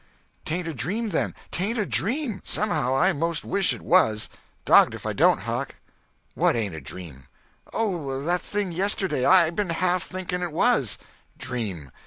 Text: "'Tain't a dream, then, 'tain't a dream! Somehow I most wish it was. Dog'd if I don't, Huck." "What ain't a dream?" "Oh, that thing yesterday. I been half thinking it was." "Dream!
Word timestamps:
"'Tain't 0.45 0.67
a 0.67 0.73
dream, 0.73 1.09
then, 1.09 1.35
'tain't 1.51 1.77
a 1.77 1.85
dream! 1.85 2.41
Somehow 2.43 2.95
I 2.97 3.13
most 3.13 3.45
wish 3.45 3.71
it 3.71 3.83
was. 3.83 4.31
Dog'd 4.65 4.95
if 4.95 5.05
I 5.05 5.13
don't, 5.13 5.41
Huck." 5.41 5.75
"What 6.33 6.55
ain't 6.55 6.73
a 6.73 6.81
dream?" 6.81 7.27
"Oh, 7.71 8.19
that 8.23 8.41
thing 8.41 8.71
yesterday. 8.71 9.25
I 9.25 9.51
been 9.51 9.69
half 9.69 10.01
thinking 10.01 10.41
it 10.41 10.53
was." 10.53 10.97
"Dream! 11.37 11.91